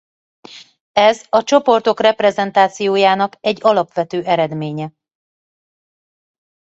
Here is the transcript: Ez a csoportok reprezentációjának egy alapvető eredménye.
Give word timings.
Ez 0.91 1.25
a 1.29 1.43
csoportok 1.43 1.99
reprezentációjának 1.99 3.37
egy 3.39 3.59
alapvető 3.65 4.23
eredménye. 4.23 4.93